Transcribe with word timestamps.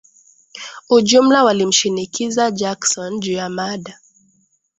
ujumla 0.89 1.43
walimshinikiza 1.43 2.51
Jackson 2.51 3.19
juu 3.19 3.33
ya 3.33 3.49
mada 3.49 3.99